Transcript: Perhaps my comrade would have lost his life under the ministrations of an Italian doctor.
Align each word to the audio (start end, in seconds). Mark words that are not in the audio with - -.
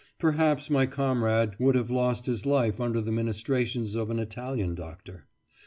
Perhaps 0.17 0.71
my 0.71 0.87
comrade 0.87 1.51
would 1.59 1.75
have 1.75 1.91
lost 1.91 2.25
his 2.25 2.43
life 2.43 2.79
under 2.81 3.01
the 3.01 3.11
ministrations 3.11 3.93
of 3.93 4.09
an 4.09 4.17
Italian 4.17 4.73
doctor. 4.73 5.27